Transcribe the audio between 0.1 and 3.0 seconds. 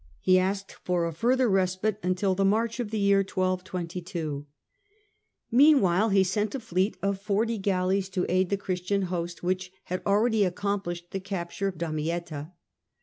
He asked for a further respite until the March of the